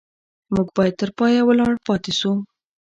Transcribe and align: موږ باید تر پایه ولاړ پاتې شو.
موږ 0.53 0.67
باید 0.77 0.95
تر 1.01 1.09
پایه 1.17 1.41
ولاړ 1.47 1.73
پاتې 1.87 2.11
شو. 2.19 2.31